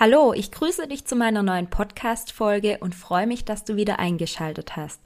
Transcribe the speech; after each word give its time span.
Hallo, 0.00 0.32
ich 0.32 0.52
grüße 0.52 0.86
dich 0.86 1.06
zu 1.06 1.16
meiner 1.16 1.42
neuen 1.42 1.70
Podcast-Folge 1.70 2.78
und 2.78 2.94
freue 2.94 3.26
mich, 3.26 3.44
dass 3.44 3.64
du 3.64 3.74
wieder 3.74 3.98
eingeschaltet 3.98 4.76
hast. 4.76 5.00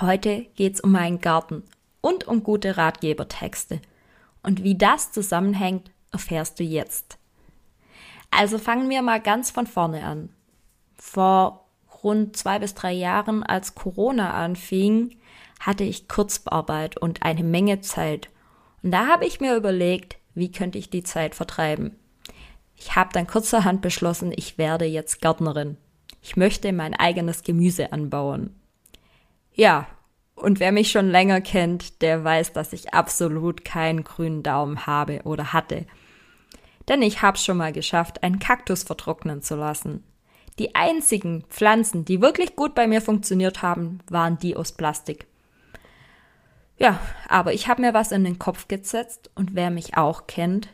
Heute 0.00 0.46
geht's 0.56 0.80
um 0.80 0.90
meinen 0.90 1.20
Garten 1.20 1.62
und 2.00 2.26
um 2.26 2.42
gute 2.42 2.76
Ratgebertexte. 2.76 3.80
Und 4.42 4.64
wie 4.64 4.76
das 4.76 5.12
zusammenhängt, 5.12 5.92
erfährst 6.10 6.58
du 6.58 6.64
jetzt. 6.64 7.16
Also 8.32 8.58
fangen 8.58 8.90
wir 8.90 9.02
mal 9.02 9.20
ganz 9.20 9.52
von 9.52 9.68
vorne 9.68 10.02
an. 10.02 10.30
Vor 10.96 11.68
rund 12.02 12.36
zwei 12.36 12.58
bis 12.58 12.74
drei 12.74 12.90
Jahren, 12.92 13.44
als 13.44 13.76
Corona 13.76 14.32
anfing, 14.32 15.16
hatte 15.60 15.84
ich 15.84 16.08
Kurzarbeit 16.08 16.98
und 16.98 17.22
eine 17.22 17.44
Menge 17.44 17.82
Zeit. 17.82 18.30
Und 18.82 18.90
da 18.90 19.06
habe 19.06 19.26
ich 19.26 19.40
mir 19.40 19.54
überlegt, 19.54 20.16
wie 20.34 20.50
könnte 20.50 20.78
ich 20.78 20.90
die 20.90 21.04
Zeit 21.04 21.36
vertreiben. 21.36 21.96
Ich 22.76 22.96
habe 22.96 23.10
dann 23.12 23.26
kurzerhand 23.26 23.82
beschlossen, 23.82 24.32
ich 24.34 24.58
werde 24.58 24.84
jetzt 24.84 25.20
Gärtnerin. 25.20 25.76
Ich 26.20 26.36
möchte 26.36 26.72
mein 26.72 26.94
eigenes 26.94 27.42
Gemüse 27.42 27.92
anbauen. 27.92 28.54
Ja, 29.52 29.86
und 30.34 30.58
wer 30.58 30.72
mich 30.72 30.90
schon 30.90 31.10
länger 31.10 31.40
kennt, 31.40 32.02
der 32.02 32.24
weiß, 32.24 32.52
dass 32.52 32.72
ich 32.72 32.92
absolut 32.92 33.64
keinen 33.64 34.04
grünen 34.04 34.42
Daumen 34.42 34.86
habe 34.86 35.20
oder 35.24 35.52
hatte. 35.52 35.86
Denn 36.88 37.02
ich 37.02 37.22
habe 37.22 37.38
schon 37.38 37.56
mal 37.56 37.72
geschafft, 37.72 38.22
einen 38.22 38.40
Kaktus 38.40 38.82
vertrocknen 38.82 39.42
zu 39.42 39.54
lassen. 39.54 40.04
Die 40.58 40.74
einzigen 40.74 41.44
Pflanzen, 41.48 42.04
die 42.04 42.20
wirklich 42.20 42.56
gut 42.56 42.74
bei 42.74 42.86
mir 42.86 43.00
funktioniert 43.00 43.62
haben, 43.62 43.98
waren 44.08 44.38
die 44.38 44.56
aus 44.56 44.72
Plastik. 44.72 45.26
Ja, 46.76 46.98
aber 47.28 47.52
ich 47.52 47.68
habe 47.68 47.82
mir 47.82 47.94
was 47.94 48.12
in 48.12 48.24
den 48.24 48.38
Kopf 48.38 48.68
gesetzt 48.68 49.30
und 49.34 49.54
wer 49.54 49.70
mich 49.70 49.96
auch 49.96 50.26
kennt, 50.26 50.68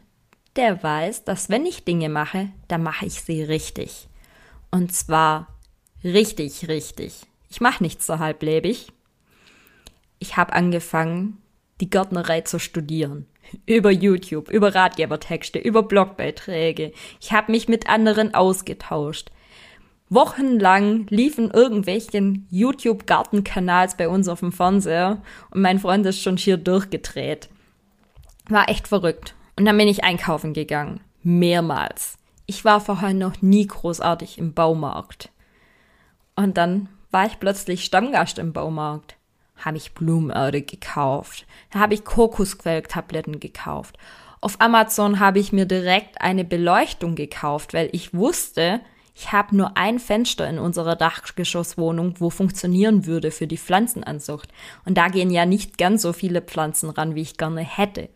der 0.56 0.82
weiß, 0.82 1.24
dass 1.24 1.48
wenn 1.48 1.66
ich 1.66 1.84
Dinge 1.84 2.08
mache, 2.08 2.48
dann 2.68 2.82
mache 2.82 3.06
ich 3.06 3.22
sie 3.22 3.42
richtig. 3.42 4.08
Und 4.70 4.94
zwar 4.94 5.48
richtig, 6.02 6.68
richtig. 6.68 7.22
Ich 7.50 7.60
mache 7.60 7.82
nichts 7.82 8.06
so 8.06 8.18
halblebig. 8.18 8.92
Ich 10.18 10.36
habe 10.36 10.52
angefangen, 10.52 11.38
die 11.80 11.90
Gärtnerei 11.90 12.42
zu 12.42 12.58
studieren. 12.58 13.26
Über 13.66 13.90
YouTube, 13.90 14.50
über 14.50 14.74
Ratgebertexte, 14.74 15.58
über 15.58 15.82
Blogbeiträge. 15.82 16.92
Ich 17.20 17.32
habe 17.32 17.50
mich 17.50 17.68
mit 17.68 17.88
anderen 17.88 18.34
ausgetauscht. 18.34 19.30
Wochenlang 20.08 21.06
liefen 21.08 21.50
irgendwelchen 21.50 22.46
YouTube-Gartenkanals 22.50 23.96
bei 23.96 24.08
uns 24.08 24.28
auf 24.28 24.40
dem 24.40 24.52
Fernseher 24.52 25.22
und 25.50 25.62
mein 25.62 25.78
Freund 25.78 26.04
ist 26.06 26.20
schon 26.20 26.36
schier 26.36 26.56
durchgedreht. 26.56 27.48
War 28.48 28.68
echt 28.68 28.88
verrückt. 28.88 29.34
Und 29.56 29.64
dann 29.64 29.76
bin 29.76 29.88
ich 29.88 30.04
einkaufen 30.04 30.54
gegangen. 30.54 31.00
Mehrmals. 31.22 32.16
Ich 32.46 32.64
war 32.64 32.80
vorher 32.80 33.14
noch 33.14 33.42
nie 33.42 33.66
großartig 33.66 34.38
im 34.38 34.54
Baumarkt. 34.54 35.30
Und 36.34 36.56
dann 36.56 36.88
war 37.10 37.26
ich 37.26 37.38
plötzlich 37.38 37.84
Stammgast 37.84 38.38
im 38.38 38.52
Baumarkt. 38.52 39.16
Habe 39.56 39.76
ich 39.76 39.92
Blumenerde 39.92 40.62
gekauft. 40.62 41.46
Da 41.70 41.80
habe 41.80 41.94
ich 41.94 42.04
Kokosquelltabletten 42.04 43.40
gekauft. 43.40 43.98
Auf 44.40 44.60
Amazon 44.60 45.20
habe 45.20 45.38
ich 45.38 45.52
mir 45.52 45.66
direkt 45.66 46.20
eine 46.22 46.44
Beleuchtung 46.44 47.14
gekauft, 47.14 47.74
weil 47.74 47.90
ich 47.92 48.14
wusste, 48.14 48.80
ich 49.14 49.32
habe 49.32 49.54
nur 49.54 49.76
ein 49.76 49.98
Fenster 49.98 50.48
in 50.48 50.58
unserer 50.58 50.96
Dachgeschosswohnung, 50.96 52.14
wo 52.20 52.30
funktionieren 52.30 53.04
würde 53.04 53.30
für 53.30 53.46
die 53.46 53.58
Pflanzenanzucht. 53.58 54.48
Und 54.86 54.96
da 54.96 55.08
gehen 55.08 55.30
ja 55.30 55.44
nicht 55.44 55.76
ganz 55.76 56.00
so 56.00 56.14
viele 56.14 56.40
Pflanzen 56.40 56.88
ran, 56.88 57.14
wie 57.14 57.20
ich 57.20 57.36
gerne 57.36 57.60
hätte. 57.60 58.08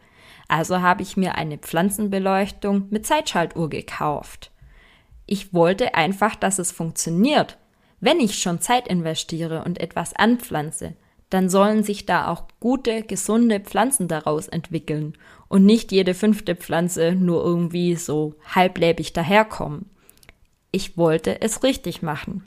Also 0.48 0.80
habe 0.80 1.02
ich 1.02 1.16
mir 1.16 1.36
eine 1.36 1.58
Pflanzenbeleuchtung 1.58 2.86
mit 2.90 3.06
Zeitschaltuhr 3.06 3.70
gekauft. 3.70 4.50
Ich 5.26 5.54
wollte 5.54 5.94
einfach, 5.94 6.36
dass 6.36 6.58
es 6.58 6.70
funktioniert. 6.70 7.58
Wenn 8.00 8.20
ich 8.20 8.38
schon 8.38 8.60
Zeit 8.60 8.88
investiere 8.88 9.64
und 9.64 9.80
etwas 9.80 10.14
anpflanze, 10.14 10.94
dann 11.30 11.48
sollen 11.48 11.82
sich 11.82 12.06
da 12.06 12.28
auch 12.28 12.44
gute, 12.60 13.02
gesunde 13.02 13.60
Pflanzen 13.60 14.08
daraus 14.08 14.46
entwickeln 14.46 15.16
und 15.48 15.64
nicht 15.64 15.90
jede 15.90 16.14
fünfte 16.14 16.54
Pflanze 16.54 17.12
nur 17.12 17.42
irgendwie 17.42 17.96
so 17.96 18.34
halblebig 18.54 19.14
daherkommen. 19.14 19.90
Ich 20.70 20.98
wollte 20.98 21.40
es 21.40 21.62
richtig 21.62 22.02
machen. 22.02 22.44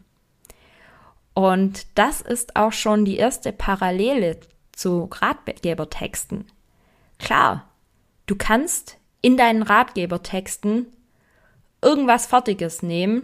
Und 1.34 1.86
das 1.96 2.22
ist 2.22 2.56
auch 2.56 2.72
schon 2.72 3.06
die 3.06 3.18
erste 3.18 3.52
Parallele 3.52 4.40
zu 4.72 5.10
Ratgebertexten. 5.12 6.46
Klar, 7.20 7.67
Du 8.28 8.36
kannst 8.36 8.98
in 9.22 9.38
deinen 9.38 9.64
Ratgebertexten 9.64 10.88
irgendwas 11.82 12.28
Fertiges 12.28 12.84
nehmen 12.84 13.24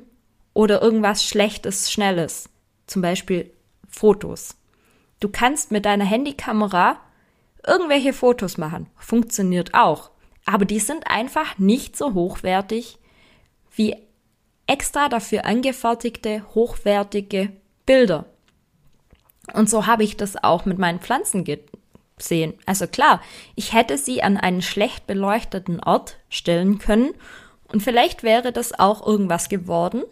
oder 0.54 0.82
irgendwas 0.82 1.24
Schlechtes, 1.24 1.92
Schnelles. 1.92 2.50
Zum 2.88 3.02
Beispiel 3.02 3.52
Fotos. 3.88 4.56
Du 5.20 5.30
kannst 5.30 5.72
mit 5.72 5.86
deiner 5.86 6.06
Handykamera 6.06 7.00
irgendwelche 7.66 8.14
Fotos 8.14 8.58
machen. 8.58 8.88
Funktioniert 8.98 9.74
auch. 9.74 10.10
Aber 10.46 10.66
die 10.66 10.80
sind 10.80 11.08
einfach 11.08 11.58
nicht 11.58 11.96
so 11.98 12.14
hochwertig 12.14 12.98
wie 13.76 13.96
extra 14.68 15.10
dafür 15.10 15.46
angefertigte, 15.46 16.44
hochwertige 16.56 17.52
Bilder. 17.86 18.26
Und 19.54 19.70
so 19.70 19.86
habe 19.86 20.04
ich 20.04 20.16
das 20.16 20.42
auch 20.42 20.66
mit 20.66 20.78
meinen 20.78 21.00
Pflanzen 21.00 21.44
sehen. 22.18 22.54
Also 22.66 22.88
klar, 22.88 23.22
ich 23.56 23.74
hätte 23.74 23.98
sie 23.98 24.24
an 24.24 24.38
einen 24.38 24.62
schlecht 24.62 25.08
beleuchteten 25.08 25.80
Ort 25.80 26.18
stellen 26.30 26.80
können 26.80 27.14
und 27.72 27.82
vielleicht 27.82 28.24
wäre 28.24 28.52
das 28.52 28.78
auch 28.78 29.06
irgendwas 29.06 29.50
geworden, 29.50 30.04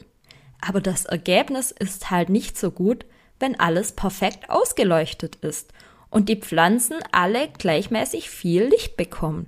aber 0.62 0.82
das 0.82 1.06
Ergebnis 1.06 1.72
ist 1.72 2.12
halt 2.12 2.30
nicht 2.30 2.58
so 2.58 2.72
gut, 2.72 3.06
wenn 3.40 3.60
alles 3.60 3.94
perfekt 3.94 4.50
ausgeleuchtet 4.50 5.38
ist 5.38 5.74
und 6.10 6.30
die 6.30 6.36
Pflanzen 6.36 6.98
alle 7.12 7.50
gleichmäßig 7.50 8.30
viel 8.30 8.66
Licht 8.66 8.98
bekommen. 8.98 9.48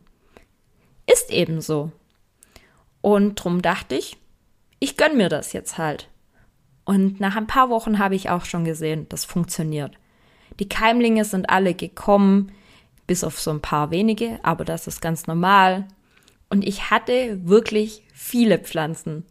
Ist 1.05 1.31
eben 1.31 1.61
so. 1.61 1.91
Und 3.01 3.35
drum 3.35 3.61
dachte 3.61 3.95
ich, 3.95 4.17
ich 4.79 4.97
gönn 4.97 5.17
mir 5.17 5.29
das 5.29 5.53
jetzt 5.53 5.77
halt. 5.77 6.09
Und 6.85 7.19
nach 7.19 7.35
ein 7.35 7.47
paar 7.47 7.69
Wochen 7.69 7.99
habe 7.99 8.15
ich 8.15 8.29
auch 8.29 8.45
schon 8.45 8.65
gesehen, 8.65 9.07
das 9.09 9.25
funktioniert. 9.25 9.97
Die 10.59 10.69
Keimlinge 10.69 11.25
sind 11.25 11.49
alle 11.49 11.73
gekommen, 11.73 12.51
bis 13.07 13.23
auf 13.23 13.39
so 13.39 13.51
ein 13.51 13.61
paar 13.61 13.91
wenige, 13.91 14.39
aber 14.43 14.65
das 14.65 14.87
ist 14.87 15.01
ganz 15.01 15.27
normal. 15.27 15.87
Und 16.49 16.65
ich 16.67 16.91
hatte 16.91 17.39
wirklich 17.47 18.03
viele 18.13 18.59
Pflanzen. 18.59 19.25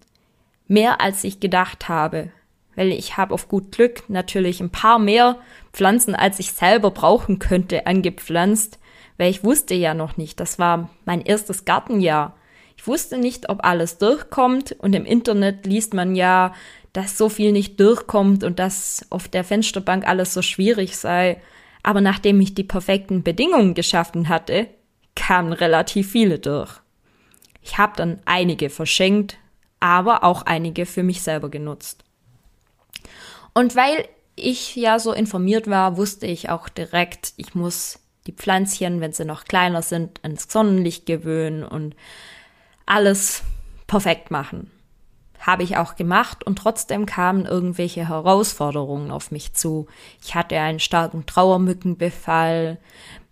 Mehr 0.66 1.00
als 1.00 1.25
ich 1.25 1.41
gedacht 1.41 1.88
habe. 1.88 2.31
Weil 2.75 2.88
ich 2.88 3.16
habe 3.16 3.34
auf 3.34 3.49
gut 3.49 3.72
Glück 3.72 4.05
natürlich 4.09 4.60
ein 4.60 4.71
paar 4.71 4.99
mehr 4.99 5.38
Pflanzen, 5.72 6.15
als 6.15 6.38
ich 6.38 6.53
selber 6.53 6.91
brauchen 6.91 7.39
könnte, 7.39 7.86
angepflanzt. 7.86 8.78
Weil 9.19 9.30
ich 9.30 9.45
wusste 9.45 9.74
ja 9.74 9.95
noch 9.95 10.16
nicht, 10.16 10.41
das 10.41 10.59
war 10.59 10.91
mein 11.04 11.21
erstes 11.21 11.65
Gartenjahr. 11.65 12.34
Ich 12.77 12.86
wusste 12.86 13.19
nicht, 13.19 13.48
ob 13.48 13.65
alles 13.65 13.98
durchkommt 13.98 14.72
und 14.78 14.95
im 14.95 15.04
Internet 15.04 15.66
liest 15.66 15.95
man 15.95 16.16
ja, 16.16 16.54
dass 16.92 17.16
so 17.16 17.28
viel 17.28 17.53
nicht 17.53 17.80
durchkommt 17.80 18.44
und 18.44 18.59
dass 18.59 19.06
auf 19.10 19.28
der 19.28 19.44
Fensterbank 19.44 20.06
alles 20.06 20.34
so 20.34 20.42
schwierig 20.42 20.97
sei. 20.97 21.41
Aber 21.83 22.00
nachdem 22.00 22.41
ich 22.41 22.54
die 22.54 22.65
perfekten 22.65 23.22
Bedingungen 23.22 23.74
geschaffen 23.74 24.28
hatte, 24.28 24.68
kamen 25.15 25.53
relativ 25.53 26.10
viele 26.10 26.39
durch. 26.39 26.80
Ich 27.62 27.78
habe 27.78 27.92
dann 27.97 28.21
einige 28.24 28.71
verschenkt, 28.71 29.39
aber 29.80 30.24
auch 30.24 30.42
einige 30.42 30.84
für 30.84 31.03
mich 31.03 31.22
selber 31.22 31.48
genutzt. 31.48 32.04
Und 33.54 33.77
weil 33.77 34.09
ich 34.34 34.77
ja 34.77 34.98
so 34.98 35.12
informiert 35.12 35.68
war, 35.68 35.97
wusste 35.97 36.27
ich 36.27 36.48
auch 36.48 36.68
direkt, 36.68 37.33
ich 37.36 37.54
muss 37.54 38.00
die 38.27 38.33
Pflänzchen, 38.33 39.00
wenn 39.00 39.12
sie 39.12 39.24
noch 39.24 39.45
kleiner 39.45 39.83
sind, 39.83 40.21
ans 40.22 40.50
Sonnenlicht 40.50 41.06
gewöhnen 41.06 41.65
und 41.65 41.95
alles 42.86 43.42
perfekt 43.86 44.30
machen. 44.30 44.71
Habe 45.42 45.65
ich 45.65 45.77
auch 45.77 45.97
gemacht 45.97 46.44
und 46.44 46.56
trotzdem 46.56 47.04
kamen 47.04 47.47
irgendwelche 47.47 48.09
Herausforderungen 48.09 49.10
auf 49.10 49.33
mich 49.33 49.54
zu. 49.54 49.89
Ich 50.22 50.36
hatte 50.36 50.56
einen 50.56 50.78
starken 50.78 51.27
Trauermückenbefall. 51.27 52.78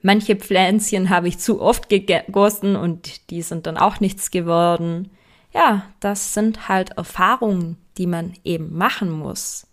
Manche 0.02 0.34
Pflänzchen 0.34 1.08
habe 1.08 1.28
ich 1.28 1.38
zu 1.38 1.62
oft 1.62 1.88
gegossen 1.88 2.74
und 2.74 3.30
die 3.30 3.42
sind 3.42 3.66
dann 3.66 3.76
auch 3.76 4.00
nichts 4.00 4.32
geworden. 4.32 5.10
ja, 5.52 5.84
das 6.00 6.34
sind 6.34 6.68
halt 6.68 6.90
Erfahrungen, 6.96 7.76
die 7.96 8.06
man 8.06 8.34
eben 8.44 8.76
machen 8.76 9.10
muss. 9.10 9.68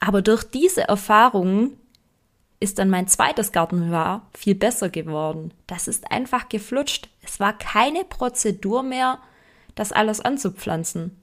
Aber 0.00 0.20
durch 0.20 0.44
diese 0.44 0.82
Erfahrungen 0.82 1.76
ist 2.60 2.78
dann 2.78 2.90
mein 2.90 3.06
zweites 3.06 3.52
Gartenjahr 3.52 4.26
viel 4.36 4.56
besser 4.56 4.88
geworden. 4.90 5.54
Das 5.68 5.86
ist 5.86 6.10
einfach 6.10 6.48
geflutscht. 6.48 7.08
Es 7.22 7.38
war 7.38 7.56
keine 7.56 8.04
Prozedur 8.04 8.82
mehr, 8.82 9.18
das 9.76 9.92
alles 9.92 10.20
anzupflanzen. 10.20 11.16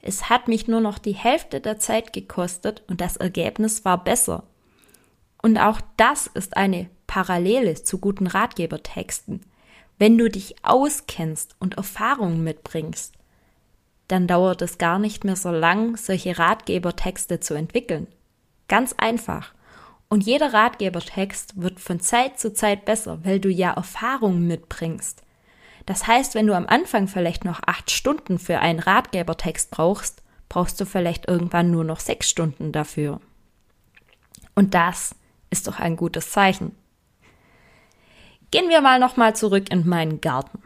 Es 0.00 0.28
hat 0.28 0.48
mich 0.48 0.68
nur 0.68 0.80
noch 0.80 0.98
die 0.98 1.12
Hälfte 1.12 1.60
der 1.60 1.78
Zeit 1.78 2.12
gekostet 2.12 2.82
und 2.88 3.00
das 3.00 3.16
Ergebnis 3.16 3.84
war 3.84 4.02
besser. 4.02 4.44
Und 5.42 5.58
auch 5.58 5.80
das 5.96 6.26
ist 6.26 6.56
eine 6.56 6.88
Parallele 7.06 7.74
zu 7.74 7.98
guten 7.98 8.26
Ratgebertexten. 8.26 9.40
Wenn 9.98 10.16
du 10.16 10.28
dich 10.30 10.56
auskennst 10.62 11.56
und 11.58 11.76
Erfahrungen 11.76 12.44
mitbringst, 12.44 13.14
dann 14.06 14.26
dauert 14.26 14.62
es 14.62 14.78
gar 14.78 14.98
nicht 14.98 15.24
mehr 15.24 15.36
so 15.36 15.50
lang, 15.50 15.96
solche 15.96 16.38
Ratgebertexte 16.38 17.40
zu 17.40 17.54
entwickeln. 17.54 18.06
Ganz 18.68 18.94
einfach. 18.96 19.54
Und 20.08 20.24
jeder 20.24 20.54
Ratgebertext 20.54 21.60
wird 21.60 21.80
von 21.80 22.00
Zeit 22.00 22.38
zu 22.38 22.54
Zeit 22.54 22.84
besser, 22.84 23.18
weil 23.24 23.40
du 23.40 23.50
ja 23.50 23.72
Erfahrungen 23.72 24.46
mitbringst. 24.46 25.22
Das 25.88 26.06
heißt, 26.06 26.34
wenn 26.34 26.46
du 26.46 26.54
am 26.54 26.66
Anfang 26.66 27.08
vielleicht 27.08 27.46
noch 27.46 27.60
acht 27.64 27.90
Stunden 27.90 28.38
für 28.38 28.58
einen 28.58 28.78
Ratgebertext 28.78 29.70
brauchst, 29.70 30.22
brauchst 30.50 30.78
du 30.78 30.84
vielleicht 30.84 31.26
irgendwann 31.26 31.70
nur 31.70 31.82
noch 31.82 31.98
sechs 31.98 32.28
Stunden 32.28 32.72
dafür. 32.72 33.22
Und 34.54 34.74
das 34.74 35.14
ist 35.48 35.66
doch 35.66 35.78
ein 35.78 35.96
gutes 35.96 36.30
Zeichen. 36.30 36.76
Gehen 38.50 38.68
wir 38.68 38.82
mal 38.82 38.98
nochmal 38.98 39.34
zurück 39.34 39.72
in 39.72 39.88
meinen 39.88 40.20
Garten. 40.20 40.62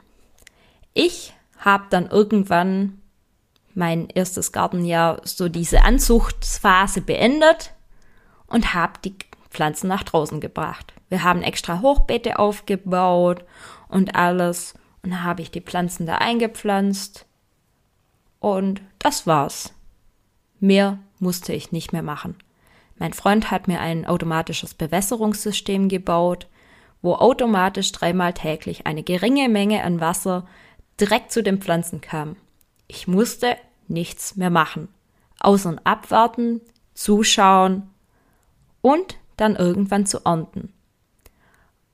Ich 0.92 1.32
habe 1.56 1.84
dann 1.88 2.08
irgendwann 2.08 3.00
mein 3.74 4.08
erstes 4.08 4.50
Gartenjahr 4.50 5.20
so 5.22 5.48
diese 5.48 5.82
Anzuchtphase 5.82 7.00
beendet 7.00 7.74
und 8.48 8.74
habe 8.74 8.94
die 9.04 9.14
Pflanzen 9.50 9.86
nach 9.86 10.02
draußen 10.02 10.40
gebracht. 10.40 10.94
Wir 11.10 11.22
haben 11.22 11.42
extra 11.42 11.80
Hochbeete 11.80 12.40
aufgebaut 12.40 13.44
und 13.86 14.16
alles. 14.16 14.74
Und 15.02 15.10
da 15.10 15.22
habe 15.22 15.42
ich 15.42 15.50
die 15.50 15.60
Pflanzen 15.60 16.06
da 16.06 16.16
eingepflanzt. 16.16 17.26
Und 18.38 18.82
das 18.98 19.26
war's. 19.26 19.72
Mehr 20.60 20.98
musste 21.18 21.52
ich 21.52 21.72
nicht 21.72 21.92
mehr 21.92 22.02
machen. 22.02 22.36
Mein 22.98 23.12
Freund 23.12 23.50
hat 23.50 23.68
mir 23.68 23.80
ein 23.80 24.06
automatisches 24.06 24.74
Bewässerungssystem 24.74 25.88
gebaut, 25.88 26.46
wo 27.00 27.14
automatisch 27.14 27.90
dreimal 27.90 28.32
täglich 28.32 28.86
eine 28.86 29.02
geringe 29.02 29.48
Menge 29.48 29.82
an 29.82 30.00
Wasser 30.00 30.46
direkt 31.00 31.32
zu 31.32 31.42
den 31.42 31.60
Pflanzen 31.60 32.00
kam. 32.00 32.36
Ich 32.86 33.08
musste 33.08 33.56
nichts 33.88 34.36
mehr 34.36 34.50
machen, 34.50 34.88
außer 35.40 35.76
abwarten, 35.82 36.60
zuschauen 36.94 37.90
und 38.80 39.16
dann 39.36 39.56
irgendwann 39.56 40.06
zu 40.06 40.20
ernten. 40.24 40.72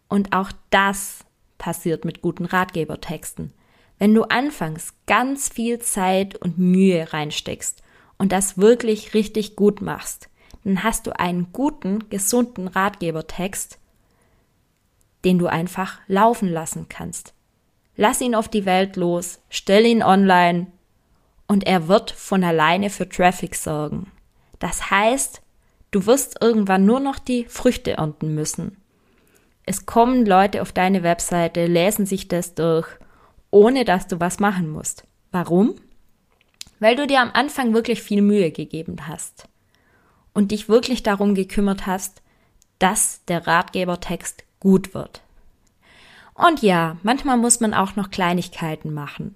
Und 0.09 0.35
auch 0.35 0.51
das 0.71 1.25
passiert 1.59 2.05
mit 2.05 2.23
guten 2.23 2.45
Ratgebertexten. 2.45 3.53
Wenn 3.99 4.15
du 4.15 4.23
anfangs 4.25 4.95
ganz 5.07 5.49
viel 5.49 5.81
Zeit 5.81 6.37
und 6.37 6.59
Mühe 6.59 7.13
reinsteckst 7.13 7.83
und 8.17 8.33
das 8.33 8.59
wirklich 8.59 9.15
richtig 9.15 9.57
gut 9.57 9.83
machst, 9.83 10.29
dann 10.65 10.83
hast 10.83 11.07
du 11.07 11.19
einen 11.19 11.53
guten, 11.53 12.09
gesunden 12.11 12.69
Ratgebertext, 12.69 13.79
den 15.25 15.39
du 15.39 15.47
einfach 15.47 15.99
laufen 16.07 16.49
lassen 16.49 16.87
kannst. 16.89 17.35
Lass 17.97 18.21
ihn 18.21 18.37
auf 18.37 18.49
die 18.49 18.65
Welt 18.65 18.97
los, 18.97 19.41
stell 19.51 19.85
ihn 19.85 20.03
online 20.03 20.69
und 21.49 21.67
er 21.67 21.89
wird 21.89 22.13
von 22.13 22.45
alleine 22.45 22.91
für 22.91 23.09
Traffic 23.09 23.57
sorgen. 23.57 24.13
Das 24.61 24.91
heißt, 24.91 25.43
Du 25.91 26.05
wirst 26.05 26.43
irgendwann 26.43 26.85
nur 26.85 27.01
noch 27.01 27.19
die 27.19 27.45
Früchte 27.45 27.93
ernten 27.93 28.35
müssen. 28.35 28.77
Es 29.69 29.85
kommen 29.85 30.25
Leute 30.25 30.63
auf 30.63 30.73
deine 30.73 31.03
Webseite, 31.03 31.67
lesen 31.67 32.07
sich 32.07 32.27
das 32.27 32.55
durch, 32.55 32.89
ohne 33.51 33.85
dass 33.85 34.07
du 34.07 34.19
was 34.19 34.41
machen 34.41 34.71
musst. 34.71 35.05
Warum? 35.31 35.75
Weil 36.81 36.97
du 36.97 37.07
dir 37.07 37.21
am 37.21 37.33
Anfang 37.35 37.75
wirklich 37.75 38.03
viel 38.03 38.23
Mühe 38.23 38.51
gegeben 38.51 39.07
hast 39.07 39.47
und 40.33 40.53
dich 40.53 40.71
wirklich 40.71 41.03
darum 41.03 41.35
gekümmert 41.35 41.87
hast, 41.87 42.23
dass 42.79 43.23
der 43.27 43.47
Ratgebertext 43.47 44.43
gut 44.59 44.95
wird. 44.95 45.21
Und 46.33 46.63
ja, 46.63 46.97
manchmal 47.03 47.37
muss 47.37 47.61
man 47.61 47.75
auch 47.75 47.95
noch 47.95 48.11
Kleinigkeiten 48.11 48.95
machen. 48.95 49.35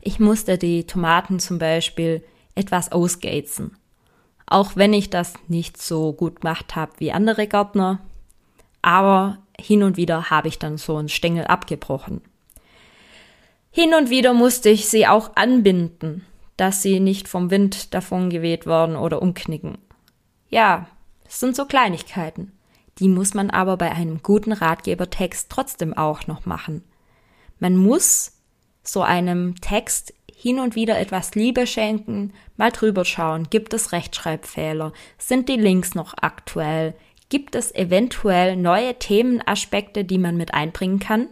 Ich 0.00 0.18
musste 0.18 0.56
die 0.56 0.86
Tomaten 0.86 1.40
zum 1.40 1.58
Beispiel 1.58 2.24
etwas 2.54 2.90
ausgeizen. 2.90 3.76
Auch 4.46 4.76
wenn 4.76 4.94
ich 4.94 5.10
das 5.10 5.34
nicht 5.48 5.76
so 5.76 6.14
gut 6.14 6.40
gemacht 6.40 6.74
habe 6.74 6.92
wie 7.00 7.12
andere 7.12 7.46
Gärtner. 7.46 7.98
Aber 8.80 9.43
hin 9.60 9.82
und 9.82 9.96
wieder 9.96 10.30
habe 10.30 10.48
ich 10.48 10.58
dann 10.58 10.78
so 10.78 10.96
einen 10.96 11.08
Stängel 11.08 11.46
abgebrochen. 11.46 12.20
Hin 13.70 13.94
und 13.94 14.10
wieder 14.10 14.32
musste 14.32 14.68
ich 14.68 14.88
sie 14.88 15.06
auch 15.06 15.34
anbinden, 15.36 16.24
dass 16.56 16.82
sie 16.82 17.00
nicht 17.00 17.28
vom 17.28 17.50
Wind 17.50 17.92
davongeweht 17.92 18.66
werden 18.66 18.96
oder 18.96 19.20
umknicken. 19.20 19.78
Ja, 20.48 20.86
es 21.26 21.40
sind 21.40 21.56
so 21.56 21.64
Kleinigkeiten. 21.64 22.52
Die 22.98 23.08
muss 23.08 23.34
man 23.34 23.50
aber 23.50 23.76
bei 23.76 23.90
einem 23.90 24.22
guten 24.22 24.52
Ratgebertext 24.52 25.50
trotzdem 25.50 25.92
auch 25.94 26.28
noch 26.28 26.46
machen. 26.46 26.84
Man 27.58 27.76
muss 27.76 28.32
so 28.84 29.02
einem 29.02 29.60
Text 29.60 30.14
hin 30.32 30.60
und 30.60 30.74
wieder 30.74 30.98
etwas 30.98 31.34
Liebe 31.34 31.66
schenken, 31.66 32.32
mal 32.56 32.70
drüber 32.70 33.04
schauen, 33.04 33.48
gibt 33.50 33.72
es 33.72 33.92
Rechtschreibfehler, 33.92 34.92
sind 35.18 35.48
die 35.48 35.56
Links 35.56 35.94
noch 35.94 36.14
aktuell, 36.20 36.94
gibt 37.34 37.56
es 37.56 37.74
eventuell 37.74 38.54
neue 38.54 38.96
Themenaspekte, 38.96 40.04
die 40.04 40.18
man 40.18 40.36
mit 40.36 40.54
einbringen 40.54 41.00
kann? 41.00 41.26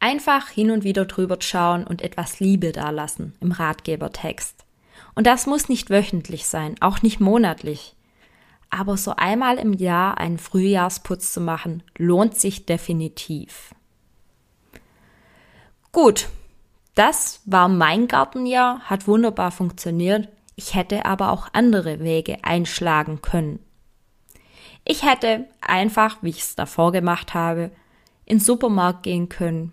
Einfach 0.00 0.48
hin 0.48 0.72
und 0.72 0.82
wieder 0.82 1.04
drüber 1.04 1.36
schauen 1.38 1.86
und 1.86 2.02
etwas 2.02 2.40
Liebe 2.40 2.72
dalassen 2.72 3.36
im 3.38 3.52
Ratgebertext. 3.52 4.64
Und 5.14 5.28
das 5.28 5.46
muss 5.46 5.68
nicht 5.68 5.88
wöchentlich 5.88 6.46
sein, 6.46 6.74
auch 6.80 7.02
nicht 7.02 7.20
monatlich. 7.20 7.94
Aber 8.70 8.96
so 8.96 9.14
einmal 9.14 9.56
im 9.56 9.72
Jahr 9.72 10.18
einen 10.18 10.38
Frühjahrsputz 10.38 11.32
zu 11.32 11.40
machen, 11.40 11.84
lohnt 11.96 12.36
sich 12.36 12.66
definitiv. 12.66 13.72
Gut, 15.92 16.28
das 16.96 17.40
war 17.44 17.68
mein 17.68 18.08
Gartenjahr, 18.08 18.80
hat 18.80 19.06
wunderbar 19.06 19.52
funktioniert. 19.52 20.26
Ich 20.56 20.74
hätte 20.74 21.04
aber 21.04 21.30
auch 21.30 21.50
andere 21.52 22.00
Wege 22.00 22.38
einschlagen 22.42 23.22
können. 23.22 23.60
Ich 24.84 25.04
hätte 25.04 25.46
einfach, 25.60 26.18
wie 26.22 26.30
ich 26.30 26.40
es 26.40 26.56
davor 26.56 26.92
gemacht 26.92 27.34
habe, 27.34 27.70
in 28.24 28.38
den 28.38 28.44
Supermarkt 28.44 29.02
gehen 29.02 29.28
können 29.28 29.72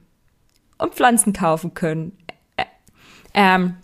und 0.78 0.96
Pflanzen 0.96 1.34
kaufen 1.34 1.74
können. 1.74 2.18
Äh, 2.58 2.66
ähm, 3.34 3.78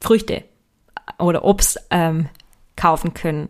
Früchte 0.00 0.44
oder 1.18 1.44
Obst 1.44 1.80
ähm, 1.90 2.28
kaufen 2.76 3.14
können. 3.14 3.48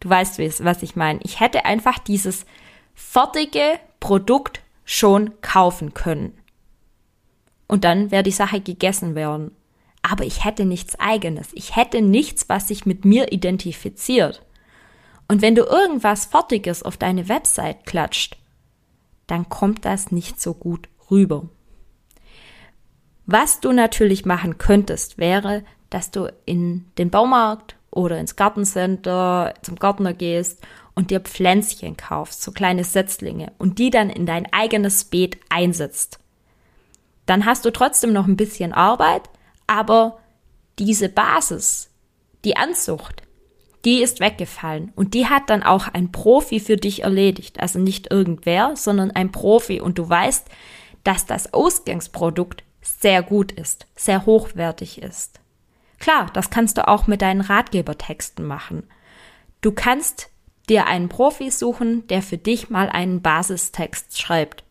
Du 0.00 0.08
weißt, 0.08 0.38
was 0.64 0.82
ich 0.82 0.96
meine. 0.96 1.20
Ich 1.22 1.40
hätte 1.40 1.64
einfach 1.66 1.98
dieses 1.98 2.46
fertige 2.94 3.78
Produkt 3.98 4.62
schon 4.84 5.40
kaufen 5.42 5.94
können 5.94 6.40
und 7.70 7.84
dann 7.84 8.10
wäre 8.10 8.24
die 8.24 8.32
Sache 8.32 8.60
gegessen 8.60 9.14
werden. 9.14 9.54
Aber 10.02 10.24
ich 10.24 10.44
hätte 10.44 10.64
nichts 10.64 10.98
eigenes. 10.98 11.50
Ich 11.52 11.76
hätte 11.76 12.02
nichts, 12.02 12.48
was 12.48 12.66
sich 12.66 12.84
mit 12.84 13.04
mir 13.04 13.30
identifiziert. 13.32 14.44
Und 15.30 15.42
wenn 15.42 15.54
du 15.54 15.62
irgendwas 15.62 16.24
Fertiges 16.24 16.82
auf 16.82 16.96
deine 16.96 17.28
Website 17.28 17.86
klatscht, 17.86 18.36
dann 19.28 19.48
kommt 19.48 19.84
das 19.84 20.10
nicht 20.10 20.40
so 20.40 20.54
gut 20.54 20.88
rüber. 21.10 21.48
Was 23.26 23.60
du 23.60 23.70
natürlich 23.70 24.24
machen 24.24 24.58
könntest, 24.58 25.18
wäre, 25.18 25.62
dass 25.88 26.10
du 26.10 26.32
in 26.46 26.86
den 26.98 27.10
Baumarkt 27.10 27.76
oder 27.92 28.18
ins 28.18 28.34
Gartencenter 28.34 29.54
zum 29.62 29.76
Gärtner 29.76 30.14
gehst 30.14 30.60
und 30.94 31.10
dir 31.10 31.20
Pflänzchen 31.20 31.96
kaufst, 31.96 32.42
so 32.42 32.50
kleine 32.50 32.82
Setzlinge, 32.82 33.52
und 33.58 33.78
die 33.78 33.90
dann 33.90 34.10
in 34.10 34.26
dein 34.26 34.52
eigenes 34.52 35.04
Beet 35.04 35.38
einsetzt 35.48 36.18
dann 37.30 37.46
hast 37.46 37.64
du 37.64 37.70
trotzdem 37.70 38.12
noch 38.12 38.26
ein 38.26 38.36
bisschen 38.36 38.72
Arbeit, 38.72 39.30
aber 39.68 40.18
diese 40.80 41.08
Basis, 41.08 41.88
die 42.44 42.56
Anzucht, 42.56 43.22
die 43.84 44.02
ist 44.02 44.20
weggefallen 44.20 44.92
und 44.94 45.14
die 45.14 45.26
hat 45.26 45.48
dann 45.48 45.62
auch 45.62 45.88
ein 45.88 46.12
Profi 46.12 46.60
für 46.60 46.76
dich 46.76 47.02
erledigt. 47.02 47.60
Also 47.60 47.78
nicht 47.78 48.10
irgendwer, 48.10 48.76
sondern 48.76 49.10
ein 49.10 49.32
Profi 49.32 49.80
und 49.80 49.98
du 49.98 50.08
weißt, 50.08 50.48
dass 51.04 51.26
das 51.26 51.54
Ausgangsprodukt 51.54 52.62
sehr 52.82 53.22
gut 53.22 53.52
ist, 53.52 53.86
sehr 53.96 54.26
hochwertig 54.26 55.02
ist. 55.02 55.40
Klar, 55.98 56.30
das 56.32 56.50
kannst 56.50 56.78
du 56.78 56.88
auch 56.88 57.06
mit 57.06 57.22
deinen 57.22 57.40
Ratgebertexten 57.40 58.46
machen. 58.46 58.84
Du 59.60 59.72
kannst 59.72 60.30
dir 60.68 60.86
einen 60.86 61.08
Profi 61.08 61.50
suchen, 61.50 62.06
der 62.08 62.22
für 62.22 62.38
dich 62.38 62.70
mal 62.70 62.88
einen 62.88 63.20
Basistext 63.22 64.20
schreibt. 64.20 64.64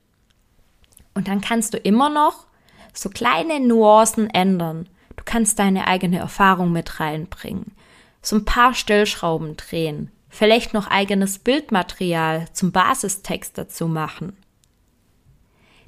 Und 1.14 1.28
dann 1.28 1.42
kannst 1.42 1.74
du 1.74 1.78
immer 1.78 2.10
noch 2.10 2.46
so 2.94 3.10
kleine 3.10 3.60
Nuancen 3.60 4.30
ändern. 4.30 4.88
Du 5.16 5.24
kannst 5.26 5.60
deine 5.60 5.88
eigene 5.88 6.18
Erfahrung 6.18 6.72
mit 6.72 7.00
reinbringen. 7.00 7.74
So 8.22 8.38
ein 8.38 8.46
paar 8.46 8.74
Stellschrauben 8.74 9.58
drehen. 9.58 10.12
Vielleicht 10.30 10.74
noch 10.74 10.88
eigenes 10.88 11.40
Bildmaterial 11.40 12.46
zum 12.54 12.72
Basistext 12.72 13.58
dazu 13.58 13.88
machen. 13.88 14.38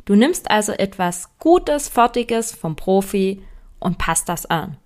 Du 0.05 0.15
nimmst 0.15 0.49
also 0.49 0.71
etwas 0.71 1.37
Gutes, 1.37 1.87
Fertiges 1.87 2.51
vom 2.51 2.75
Profi 2.75 3.43
und 3.79 3.97
passt 3.97 4.29
das 4.29 4.45
an. 4.45 4.77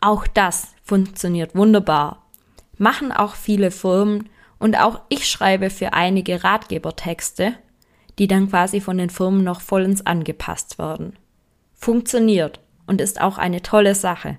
Auch 0.00 0.26
das 0.26 0.74
funktioniert 0.82 1.54
wunderbar. 1.54 2.26
Machen 2.76 3.12
auch 3.12 3.34
viele 3.34 3.70
Firmen 3.70 4.28
und 4.58 4.76
auch 4.76 5.00
ich 5.08 5.28
schreibe 5.28 5.70
für 5.70 5.92
einige 5.92 6.42
Ratgebertexte, 6.44 7.54
die 8.18 8.26
dann 8.26 8.48
quasi 8.48 8.80
von 8.80 8.98
den 8.98 9.10
Firmen 9.10 9.44
noch 9.44 9.60
vollends 9.60 10.04
angepasst 10.04 10.78
werden. 10.78 11.16
Funktioniert 11.74 12.60
und 12.86 13.00
ist 13.00 13.20
auch 13.20 13.38
eine 13.38 13.62
tolle 13.62 13.94
Sache. 13.94 14.38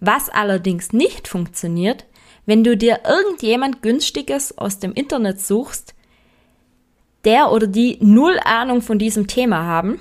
Was 0.00 0.28
allerdings 0.28 0.92
nicht 0.92 1.28
funktioniert, 1.28 2.06
wenn 2.46 2.64
du 2.64 2.76
dir 2.76 3.00
irgendjemand 3.06 3.82
günstiges 3.82 4.56
aus 4.56 4.78
dem 4.78 4.92
Internet 4.92 5.40
suchst, 5.40 5.94
der 7.24 7.50
oder 7.52 7.66
die 7.66 7.98
null 8.00 8.38
Ahnung 8.44 8.80
von 8.80 8.98
diesem 8.98 9.26
Thema 9.26 9.64
haben 9.64 10.00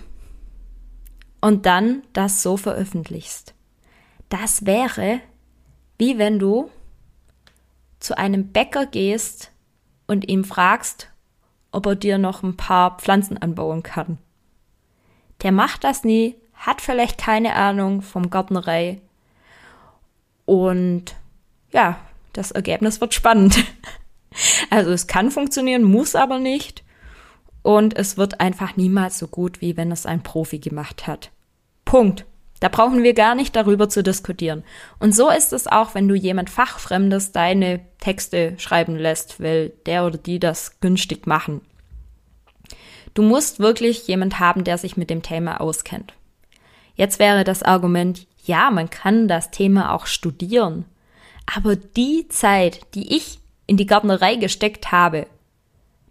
und 1.42 1.66
dann 1.66 2.04
das 2.14 2.44
so 2.44 2.58
veröffentlichst. 2.58 3.54
Das 4.30 4.66
wäre 4.66 5.22
wie 5.98 6.18
wenn 6.18 6.40
du 6.40 6.70
zu 8.00 8.18
einem 8.18 8.52
Bäcker 8.52 8.86
gehst 8.86 9.52
und 10.06 10.30
ihm 10.30 10.44
fragst, 10.44 11.10
ob 11.72 11.86
er 11.88 11.96
dir 11.96 12.18
noch 12.18 12.44
ein 12.44 12.56
paar 12.56 12.98
Pflanzen 12.98 13.38
anbauen 13.38 13.84
kann. 13.84 14.20
Der 15.42 15.52
macht 15.52 15.84
das 15.84 16.04
nie, 16.04 16.36
hat 16.54 16.82
vielleicht 16.82 17.18
keine 17.18 17.56
Ahnung 17.56 18.02
vom 18.02 18.30
Gärtnerei 18.30 19.02
und 20.48 21.14
ja, 21.72 22.00
das 22.34 22.50
Ergebnis 22.50 23.00
wird 23.00 23.14
spannend. 23.14 23.64
Also 24.70 24.92
es 24.92 25.08
kann 25.08 25.32
funktionieren, 25.32 25.84
muss 25.84 26.14
aber 26.14 26.38
nicht. 26.38 26.84
Und 27.64 27.98
es 27.98 28.18
wird 28.18 28.40
einfach 28.40 28.76
niemals 28.76 29.18
so 29.18 29.28
gut, 29.28 29.62
wie 29.62 29.78
wenn 29.78 29.92
es 29.92 30.06
ein 30.06 30.22
Profi 30.22 30.60
gemacht 30.60 31.08
hat. 31.08 31.32
Punkt. 31.86 32.26
Da 32.60 32.70
brauchen 32.70 33.02
wir 33.02 33.16
gar 33.16 33.34
nicht 33.34 33.56
darüber 33.56 33.90
zu 33.90 34.04
diskutieren. 34.04 34.64
Und 35.00 35.16
so 35.16 35.32
ist 35.32 35.54
es 35.54 35.66
auch, 35.66 35.96
wenn 35.96 36.08
du 36.08 36.14
jemand 36.14 36.52
Fachfremdes 36.52 37.32
deine 37.32 37.80
Texte 38.00 38.54
schreiben 38.60 38.96
lässt, 38.96 39.42
weil 39.42 39.70
der 39.88 40.06
oder 40.06 40.20
die 40.20 40.40
das 40.40 40.80
günstig 40.80 41.26
machen. 41.26 41.62
Du 43.16 43.24
musst 43.24 43.60
wirklich 43.60 44.08
jemand 44.08 44.40
haben, 44.40 44.66
der 44.66 44.78
sich 44.78 44.98
mit 44.98 45.10
dem 45.10 45.24
Thema 45.24 45.62
auskennt. 45.62 46.14
Jetzt 46.94 47.18
wäre 47.18 47.44
das 47.44 47.64
Argument, 47.64 48.28
ja, 48.48 48.72
man 48.72 48.90
kann 48.90 49.28
das 49.28 49.52
Thema 49.52 49.94
auch 49.94 50.06
studieren. 50.06 50.86
Aber 51.54 51.76
die 51.76 52.28
Zeit, 52.30 52.82
die 52.96 53.16
ich 53.16 53.40
in 53.68 53.78
die 53.78 53.86
Gärtnerei 53.86 54.36
gesteckt 54.36 54.92
habe, 54.92 55.28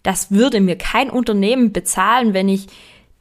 das 0.03 0.31
würde 0.31 0.61
mir 0.61 0.77
kein 0.77 1.11
Unternehmen 1.11 1.73
bezahlen, 1.73 2.33
wenn 2.33 2.49
ich 2.49 2.69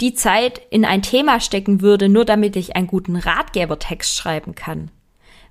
die 0.02 0.14
Zeit 0.14 0.62
in 0.70 0.86
ein 0.86 1.02
Thema 1.02 1.40
stecken 1.40 1.82
würde, 1.82 2.10
nur 2.10 2.26
damit 2.26 2.56
ich 2.56 2.76
einen 2.76 2.88
guten 2.88 3.16
Ratgebertext 3.16 4.16
schreiben 4.16 4.56
kann. 4.56 4.92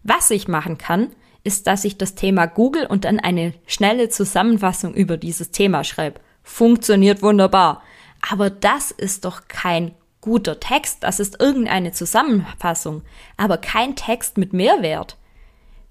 Was 0.03 0.31
ich 0.31 0.49
machen 0.49 0.79
kann, 0.79 1.11
ist, 1.43 1.67
dass 1.67 1.85
ich 1.85 1.99
das 1.99 2.15
Thema 2.15 2.47
google 2.47 2.87
und 2.87 3.05
dann 3.05 3.21
eine 3.21 3.55
schnelle 3.67 4.09
Zusammenfassung 4.09 4.95
über 4.95 5.17
dieses 5.17 5.51
Thema 5.51 5.85
schreibe. 5.85 6.21
Funktioniert 6.43 7.23
wunderbar. 7.23 7.83
Aber 8.31 8.51
das 8.51 8.91
ist 8.91 9.25
doch 9.25 9.49
kein 9.49 9.93
guter 10.25 10.59
Text, 10.59 11.05
das 11.05 11.21
ist 11.21 11.39
irgendeine 11.39 11.93
Zusammenfassung, 11.93 13.03
aber 13.37 13.59
kein 13.59 13.95
Text 13.95 14.39
mit 14.39 14.55
Mehrwert. 14.55 15.19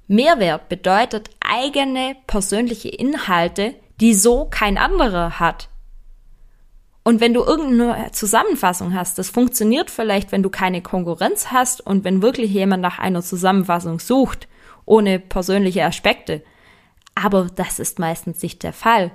Mehrwert 0.08 0.70
bedeutet 0.70 1.30
eigene 1.40 2.16
persönliche 2.26 2.90
Inhalte, 2.90 3.76
die 4.02 4.16
so 4.16 4.46
kein 4.46 4.80
anderer 4.80 5.40
hat. 5.40 5.70
Und 7.04 7.22
wenn 7.22 7.36
du 7.36 7.44
irgendeine 7.44 8.12
Zusammenfassung 8.12 8.96
hast, 8.96 9.20
das 9.20 9.30
funktioniert 9.30 9.92
vielleicht, 9.92 10.32
wenn 10.32 10.42
du 10.42 10.50
keine 10.50 10.82
Konkurrenz 10.82 11.52
hast 11.52 11.82
und 11.82 12.04
wenn 12.04 12.24
wirklich 12.24 12.52
jemand 12.52 12.82
nach 12.82 12.98
einer 12.98 13.22
Zusammenfassung 13.22 14.00
sucht, 14.00 14.48
ohne 14.86 15.20
persönliche 15.20 15.86
Aspekte. 15.86 16.42
Aber 17.14 17.50
das 17.54 17.78
ist 17.78 18.00
meistens 18.00 18.42
nicht 18.42 18.64
der 18.64 18.74
Fall. 18.74 19.12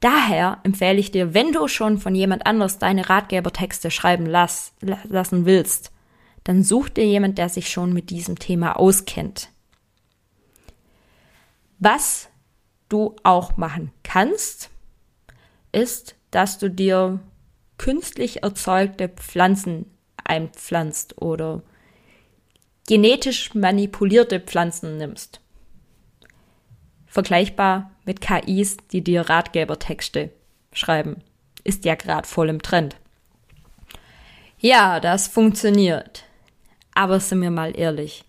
Daher 0.00 0.60
empfehle 0.62 0.98
ich 0.98 1.10
dir, 1.10 1.34
wenn 1.34 1.52
du 1.52 1.66
schon 1.66 1.98
von 1.98 2.14
jemand 2.14 2.46
anders 2.46 2.78
deine 2.78 3.08
Ratgebertexte 3.08 3.90
schreiben 3.90 4.26
lass, 4.26 4.72
lassen 4.80 5.44
willst, 5.44 5.92
dann 6.44 6.62
such 6.62 6.88
dir 6.88 7.04
jemand, 7.04 7.36
der 7.38 7.48
sich 7.48 7.68
schon 7.68 7.92
mit 7.92 8.10
diesem 8.10 8.38
Thema 8.38 8.76
auskennt. 8.76 9.50
Was 11.80 12.28
du 12.88 13.16
auch 13.22 13.56
machen 13.56 13.92
kannst, 14.02 14.70
ist, 15.72 16.16
dass 16.30 16.58
du 16.58 16.70
dir 16.70 17.20
künstlich 17.76 18.42
erzeugte 18.42 19.08
Pflanzen 19.08 19.86
einpflanzt 20.24 21.20
oder 21.20 21.62
genetisch 22.86 23.54
manipulierte 23.54 24.40
Pflanzen 24.40 24.96
nimmst. 24.96 25.40
Vergleichbar 27.06 27.90
mit 28.08 28.22
KIs, 28.22 28.78
die 28.90 29.04
dir 29.04 29.28
Ratgebertexte 29.28 30.30
schreiben. 30.72 31.22
Ist 31.62 31.84
ja 31.84 31.94
gerade 31.94 32.26
voll 32.26 32.48
im 32.48 32.62
Trend. 32.62 32.96
Ja, 34.58 34.98
das 34.98 35.28
funktioniert. 35.28 36.24
Aber 36.94 37.20
sind 37.20 37.42
wir 37.42 37.50
mal 37.50 37.78
ehrlich. 37.78 38.24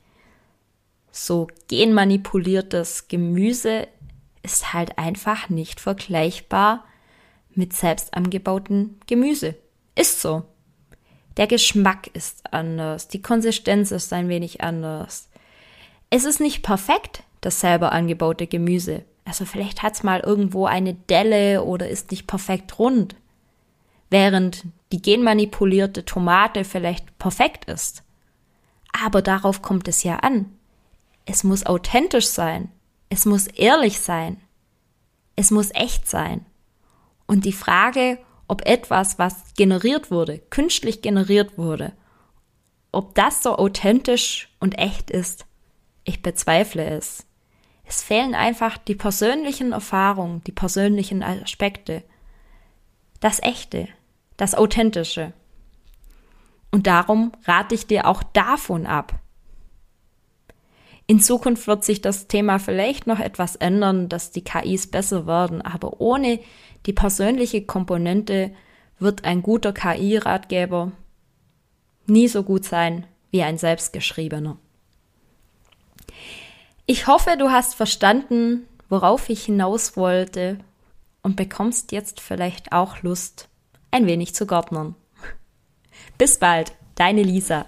So 1.13 1.47
genmanipuliertes 1.69 3.07
Gemüse 3.07 3.87
ist 4.43 4.73
halt 4.73 4.97
einfach 4.97 5.47
nicht 5.47 5.79
vergleichbar 5.79 6.83
mit 7.55 7.71
selbst 7.71 8.13
angebautem 8.13 8.99
Gemüse. 9.07 9.55
Ist 9.95 10.19
so. 10.19 10.43
Der 11.37 11.47
Geschmack 11.47 12.07
ist 12.13 12.53
anders, 12.53 13.07
die 13.07 13.21
Konsistenz 13.21 13.91
ist 13.91 14.11
ein 14.11 14.27
wenig 14.27 14.59
anders. 14.59 15.29
Es 16.09 16.25
ist 16.25 16.41
nicht 16.41 16.63
perfekt, 16.63 17.23
das 17.39 17.61
selber 17.61 17.93
angebaute 17.93 18.45
Gemüse. 18.45 19.05
Also 19.29 19.45
vielleicht 19.45 19.83
hat's 19.83 20.01
mal 20.01 20.21
irgendwo 20.21 20.65
eine 20.65 20.95
Delle 20.95 21.63
oder 21.63 21.87
ist 21.87 22.09
nicht 22.09 22.25
perfekt 22.25 22.79
rund. 22.79 23.15
Während 24.09 24.65
die 24.91 25.03
genmanipulierte 25.03 26.03
Tomate 26.03 26.63
vielleicht 26.63 27.19
perfekt 27.19 27.65
ist. 27.65 28.01
Aber 28.91 29.21
darauf 29.21 29.61
kommt 29.61 29.87
es 29.87 30.01
ja 30.01 30.15
an. 30.15 30.51
Es 31.27 31.43
muss 31.43 31.67
authentisch 31.67 32.25
sein. 32.25 32.71
Es 33.09 33.27
muss 33.27 33.45
ehrlich 33.45 33.99
sein. 33.99 34.41
Es 35.35 35.51
muss 35.51 35.69
echt 35.75 36.09
sein. 36.09 36.43
Und 37.27 37.45
die 37.45 37.53
Frage, 37.53 38.17
ob 38.47 38.65
etwas, 38.65 39.19
was 39.19 39.53
generiert 39.55 40.09
wurde, 40.09 40.39
künstlich 40.49 41.03
generiert 41.03 41.55
wurde, 41.55 41.93
ob 42.91 43.13
das 43.13 43.43
so 43.43 43.57
authentisch 43.57 44.49
und 44.59 44.79
echt 44.79 45.11
ist, 45.11 45.45
ich 46.03 46.23
bezweifle 46.23 46.89
es. 46.89 47.27
Es 47.89 48.03
fehlen 48.03 48.35
einfach 48.35 48.77
die 48.77 48.93
persönlichen 48.93 49.71
Erfahrungen, 49.71 50.43
die 50.43 50.51
persönlichen 50.51 51.23
Aspekte, 51.23 52.03
das 53.19 53.41
Echte, 53.41 53.87
das 54.37 54.53
Authentische. 54.53 55.33
Und 56.69 56.85
darum 56.85 57.31
rate 57.45 57.73
ich 57.73 57.87
dir 57.87 58.05
auch 58.05 58.21
davon 58.21 58.85
ab. 58.85 59.19
In 61.07 61.19
Zukunft 61.19 61.65
wird 61.65 61.83
sich 61.83 61.99
das 61.99 62.27
Thema 62.27 62.59
vielleicht 62.59 63.07
noch 63.07 63.19
etwas 63.19 63.55
ändern, 63.55 64.07
dass 64.07 64.29
die 64.29 64.43
KIs 64.43 64.91
besser 64.91 65.25
werden, 65.25 65.63
aber 65.63 65.99
ohne 65.99 66.39
die 66.85 66.93
persönliche 66.93 67.65
Komponente 67.65 68.51
wird 68.99 69.25
ein 69.25 69.41
guter 69.41 69.73
KI-Ratgeber 69.73 70.91
nie 72.05 72.27
so 72.27 72.43
gut 72.43 72.65
sein 72.65 73.07
wie 73.31 73.41
ein 73.41 73.57
selbstgeschriebener. 73.57 74.59
Ich 76.91 77.05
hoffe, 77.05 77.37
du 77.37 77.51
hast 77.51 77.75
verstanden, 77.75 78.67
worauf 78.89 79.29
ich 79.29 79.45
hinaus 79.45 79.95
wollte 79.95 80.57
und 81.21 81.35
bekommst 81.35 81.91
jetzt 81.91 82.19
vielleicht 82.19 82.71
auch 82.71 83.03
Lust, 83.03 83.47
ein 83.91 84.07
wenig 84.07 84.33
zu 84.33 84.47
gärtnern. 84.47 84.95
Bis 86.17 86.39
bald, 86.39 86.71
deine 86.95 87.21
Lisa. 87.21 87.67